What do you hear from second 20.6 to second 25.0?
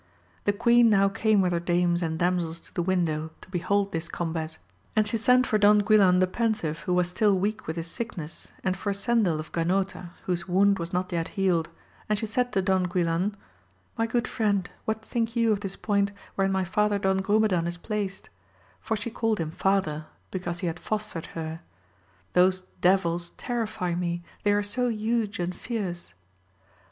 he had fostered her; those devils terrify me, they are so